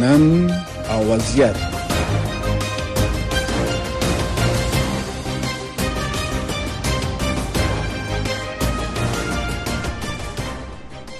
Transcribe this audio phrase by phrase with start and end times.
[0.00, 0.50] نن
[0.90, 1.56] او وضعیت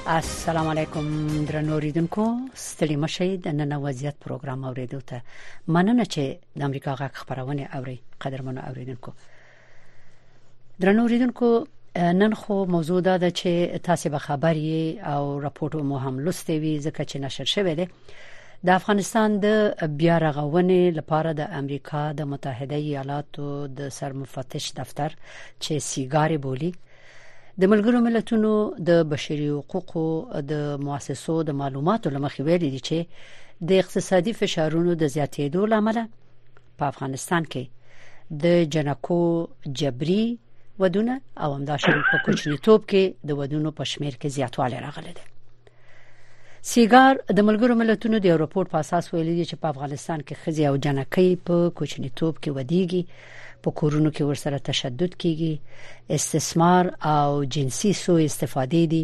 [0.07, 2.25] السلام علیکم درنو ریدونکو
[2.55, 5.21] ستړي مشي د نن وضعیت پروګرام اوریدو ته
[5.69, 9.15] مننه چې د امریکا غا خبرونه اوري قدرمنو اوریدونکو
[10.87, 11.53] درنو ریدونکو
[12.23, 14.75] نن خو موضوع دا ده چې تاسو به خبري
[15.15, 17.89] او راپورټ مو هم لسته وي ځکه چې نشر شوه دی
[18.67, 19.47] د افغانستان د
[20.01, 23.47] بیا رغونې لپاره د امریکا د متحده ایالاتو
[23.79, 25.11] د سرمفتش دفتر
[25.63, 28.51] چې سیګاری بولی د ملګرو ملتونو
[28.91, 30.05] د بشري حقوقو
[30.53, 32.99] د مؤسسو د معلوماتو لمخې ویلي دي چې
[33.69, 35.99] د اقتصادي فشارونو د زیاتېدو لامل
[36.79, 37.63] په افغانستان کې
[38.45, 39.21] د جنکو
[39.81, 40.23] جبري
[40.81, 45.25] ودونه او همداشان په کوچنی توپ کې د ودونو په شمیر کې زیاتوالی راغلی دی
[46.69, 50.65] سیګار د ملګرو ملتونو د راپور په اساس ویلي دي چې په افغانستان کې خزي
[50.71, 53.01] او جنکۍ په کوچني توپ کې ودیږي
[53.67, 55.53] په کورونو کې ورسره تشدد کیږي
[56.21, 59.03] استثمار او جنسي سوء استفادې دي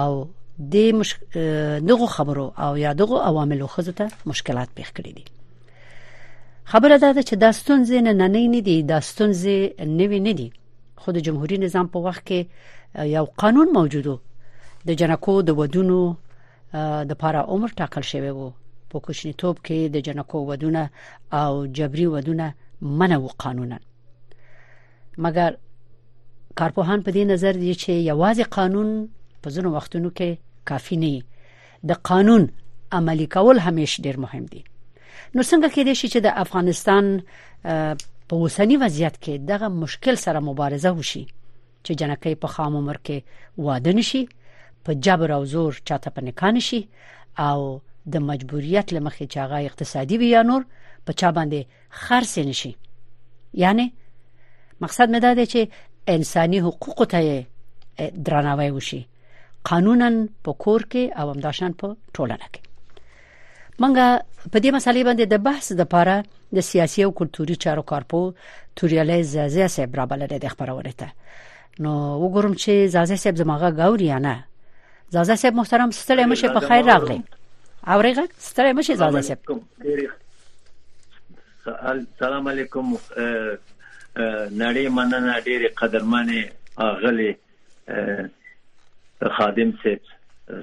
[0.00, 0.28] او
[0.72, 1.14] د مش...
[1.88, 5.26] دغه خبرو او یا دغه عواملو خزو ته مشکلات پیښ کړی دي
[6.74, 9.60] خبره دا ده چې داستون زین نه نه نه دي داستون زی
[9.98, 10.52] نوی نه دي
[11.02, 14.18] خو د جمهوریت نظام په وخت کې یو قانون موجودو
[14.88, 16.06] د جنکو د ودونو
[17.08, 18.46] د پاره عمر ټاکل شوی وو
[18.94, 20.82] په کوچنی توپ کې د جنکو ودونه
[21.40, 22.54] او جبري ودونه
[23.02, 23.78] منع وو قانونا
[25.26, 25.50] مګر
[26.60, 29.08] کارپوهان په دې نظر دي چې یوازې قانون
[29.42, 30.30] په ځینو وختونو کې
[30.70, 31.22] کافي نه
[31.92, 32.48] د قانون
[33.00, 34.62] عملی کول همیش ډیر مهم دي
[35.34, 37.22] نو څنګه کېدای شي چې د افغانستان
[38.28, 43.20] په اوسنی وضعیت کې دغه مشکل سره مبارزه وشي چې جنکې په خام عمر کې
[43.68, 44.24] واده نشي
[44.84, 46.80] په جبر او زور چاته په نکان شي
[47.48, 47.58] او
[48.12, 50.62] د مجبوریت لمخې چې هغه اقتصادي وي یا نور
[51.06, 51.60] په چا باندې
[52.02, 52.72] خرڅ نشي
[53.62, 53.86] یعنی
[54.82, 55.60] مقصد مې دا دی چې
[56.08, 57.44] انساني حقوق ته
[58.26, 59.06] درناوی وشي
[59.70, 60.10] قانونا
[60.44, 62.60] په کور کې او همداشان په ټولنه کې
[63.80, 64.06] منګه
[64.52, 66.22] په دې مسالې باندې د بحث د پاره
[66.56, 68.34] د سیاسي او کلتوري چارو کارپو
[68.80, 71.08] توریالې زازې صاحب را بلل د خبرونه ته
[71.80, 74.34] نو وګورم چې زازې صاحب زماغه غوړی نه
[75.10, 77.22] زازه صاحب محترم ستړی مشه په خیر راغلی
[77.86, 79.62] اورېغه ستړی مشه زازه صاحب
[82.24, 86.42] سلام علیکم نړۍ مننه ډېر قدرمنې
[86.88, 87.30] اغلی
[89.38, 90.02] خادم صاحب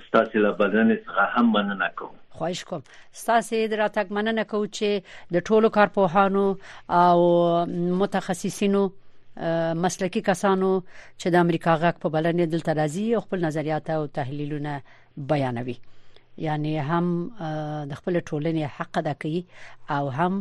[0.08, 2.82] ستاسو له بدن څخه هم مننه کوم خواهش کوم
[3.14, 4.90] ستاسو د راتګ مننه کوم چې
[5.38, 6.46] د ټولو کارپوهانو
[7.02, 7.10] او
[8.04, 8.84] متخصصینو
[9.84, 10.70] مسلکي کسانو
[11.20, 14.74] چې د امریکا غک په بلنې دلته راځي خپل نظریات او تحلیلونه
[15.30, 15.76] بیانوي
[16.46, 17.06] یعنی هم
[17.90, 19.42] د خپل ټولنې حق ادا کوي
[19.98, 20.34] او هم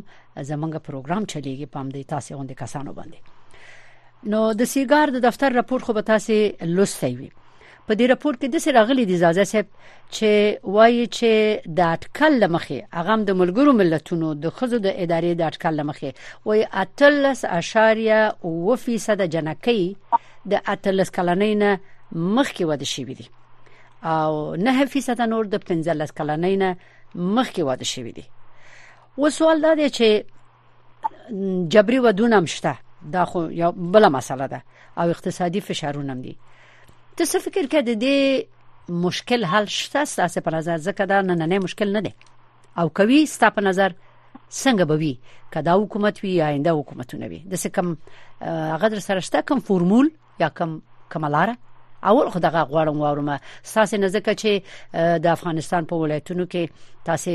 [0.50, 3.20] زمونږ پروګرام چلیږي پام دی تاسو غوندي کسانو باندې
[4.32, 6.34] نو د سیګار د دفتر راپور خو به تاسو
[6.76, 7.14] لوستئ
[7.88, 12.38] په دې راپور کې د سر اغلی د اجازه صاحب چې وایي چې د اټکل
[12.44, 18.20] لمخې هغه د ملګرو ملتونو د خزو د ادارې د اټکل لمخې وایي اتلس اشاریه
[18.50, 19.82] او فیصد جنکۍ
[20.54, 23.28] د اتلس کلنۍ نه مخکې وده شي دي
[24.14, 26.72] او نه فیصد نور د 15 کلنۍ نه
[27.40, 28.26] مخکې وده شي دي
[29.18, 31.28] و سوال دا دی چې
[31.76, 32.74] جبري ودونه مشته
[33.18, 34.64] دا خو یو بل مسله ده
[35.02, 36.36] او اقتصادي فشارونه دي
[37.16, 41.34] ته څه فکر کې د دې مشکل حل شته ستاسو په نظر ځکه دا نه
[41.50, 42.12] نه مشکل نه دی
[42.82, 43.90] او کوي ستاسو په نظر
[44.62, 45.12] څنګه به وي
[45.56, 47.86] کدا حکومت وي آینده حکومتونه وي د څه کم
[48.72, 50.06] هغه در سره شته کوم فورمول
[50.42, 50.72] یا کوم
[51.16, 51.54] کملاره
[52.12, 53.28] اول خو دغه غواړم وارم
[53.74, 54.52] تاسو نه ځکه چې
[55.28, 56.62] د افغانستان په ولایتونو کې
[57.10, 57.32] تاسو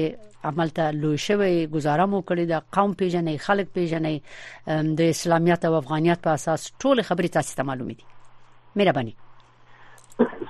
[0.49, 4.13] عمل ته لوي شوی گزاره مو کړی د قوم پیژنې خلک پیژنې
[5.01, 9.15] د اسلامیت او افغانیت په اساس ټول خبرې تاسو ته معلومې دي مهرباني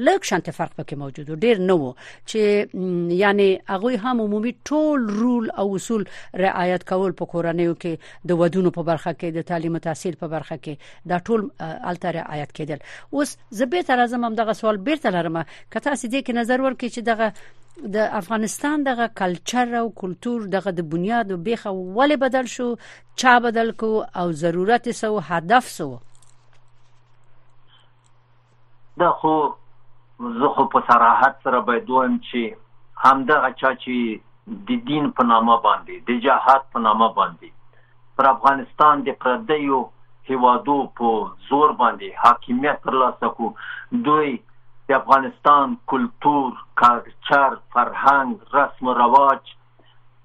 [0.00, 1.92] لږ شانت فرق پکې موجود و ډیر نه و
[2.32, 6.04] چې یعنی هغه هم عمومي ټول رول او اصول
[6.42, 10.56] رعایت کول په کورنیو کې د ودونو په برخه کې د تعلیم تحصیل په برخه
[10.64, 11.46] کې دا ټول
[11.92, 16.08] الته رعایت کېدل اوس زه به تر ازم هم دغه سوال بیرته لرم که تاسو
[16.08, 17.32] دې کې نظر ورکړئ چې دغه
[17.92, 22.74] د افغانستان دغه کلچر او کلچر دغه د بنیاد او بیخه ولې بدل شو
[23.20, 25.88] چا بدل کو او ضرورت سو هدف سو
[29.00, 29.32] دا خو
[30.38, 32.54] زه خو په صراحت سره باید وایم چې
[33.06, 39.02] همدغه چا چې د دین په نامه باندې د جهاد په نامه باندې پر افغانستان
[39.08, 39.80] د پردیو
[40.30, 41.10] هیوادو په
[41.48, 43.50] زور باندې حاکمیت ترلاسه کو
[44.10, 44.30] دوی
[44.90, 49.52] د افغانستان کلچر کارچار فرهنګ رسم او رواج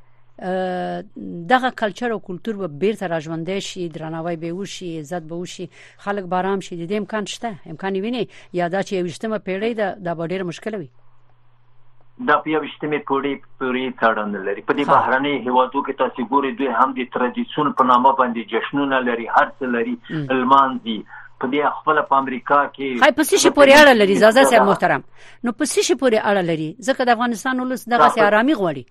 [1.50, 6.24] دغه کلچر او کلچر به بیرته راژوندې شي درناوی به وشي عزت به وشي خلک
[6.24, 9.96] به آرام شي د دې امکان شته امکان ویني یا دا چې وشتمه پیړۍ ده
[10.00, 10.90] دا ډېر مشکل وي
[12.28, 16.52] دا په یو شتمه پوری پوری تړاند لري په دې بهرني هیوادو کې تاسو ګورئ
[16.62, 19.98] دوی هم د ترډیشن په نامه باندې جشنونه لري هر څه لري
[20.36, 20.98] المان دي
[21.40, 25.04] په دې خپل په امریکا کې هاي پسې شي پوری اړه لري زازا صاحب محترم
[25.08, 28.86] نو پسې شي پوری اړه لري ځکه د افغانستان ولس دغه سي آرامي غواړي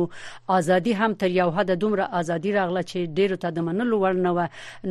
[0.59, 4.33] ازادي هم تر یو حد دومره ازادي راغله چې ډیرو ته د منلو ورنو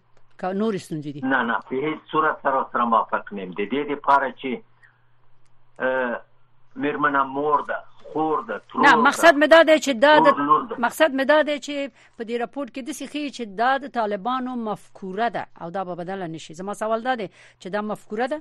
[0.41, 3.95] که نور ستونزې دي نه نه په هیڅ صورت سره سره موافق نیم د دې
[3.95, 6.15] لپاره چې
[6.87, 7.81] مېرمنه مور ده
[8.13, 10.13] خور ده ترور نه مقصد مې دا دی چې دا
[10.85, 11.75] مقصد مې دا دی چې
[12.17, 15.95] په دې راپورټ کې د سخی چې دا د طالبانو مفکوره ده او دا به
[16.01, 18.39] بدل نه شي زما سوال دا دی چې دا مفکوره ده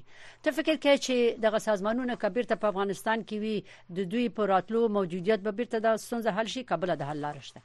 [0.47, 4.45] ته فکر کوي چې دغه سازمانونه کبیر ته په افغانستان کې وي د دوی په
[4.51, 7.63] راتلو موجودیت به بیرته د ستونزې حل شي قبل د حل لار شته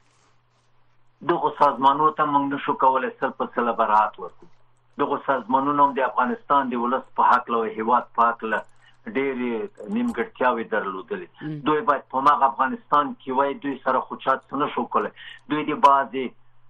[1.32, 6.72] دغه سازمانونو ته موږ نشو کولای سل په سل برات ورکړو دغه سازمانونو د افغانستان
[6.74, 12.24] د ولس په حق له هیواد په حق له ډېرې نیمګړتیاوي درلودلې دوی باید په
[12.30, 15.14] ما افغانستان کې وای دوی سره خوشات نه شو کولای
[15.54, 16.26] دوی د بازي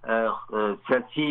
[0.09, 1.29] سیاسي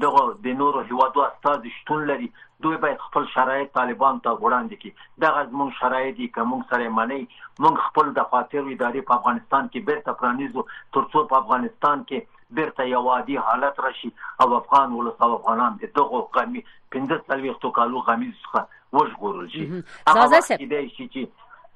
[0.07, 2.31] دغه د نورو هیوادو استاد شتون لري
[2.67, 7.21] دوی باید خپل شرایط طالبان ته وړاندې کړي دغه زموږ شرایط دي کوم سره معنی
[7.23, 10.67] موږ خپل د خاطر ادارې په افغانستان کې بیرته پرانیزو
[10.99, 14.09] ترڅو په افغانستان کې بیرته یو عادي حالت راشي
[14.47, 16.65] او افغان ولس او افغانان دغه غمی
[16.99, 19.85] 15 کالو غمی څخه os gurus, Hı hı.
[20.15, 20.41] Zaza